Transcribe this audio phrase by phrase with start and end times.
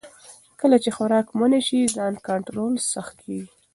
[0.59, 3.49] کله چې خوراک منع شي، ځان کنټرول سخت کېږي.